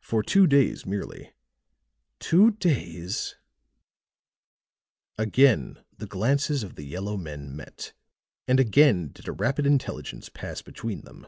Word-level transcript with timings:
"For 0.00 0.22
two 0.22 0.46
days 0.46 0.86
merely." 0.86 1.34
"Two 2.18 2.52
days!" 2.52 3.36
Again 5.18 5.84
the 5.94 6.06
glances 6.06 6.62
of 6.62 6.76
the 6.76 6.82
yellow 6.84 7.18
men 7.18 7.54
met, 7.54 7.92
and 8.48 8.58
again 8.58 9.08
did 9.08 9.28
a 9.28 9.32
rapid 9.32 9.66
intelligence 9.66 10.30
pass 10.30 10.62
between 10.62 11.02
them. 11.02 11.26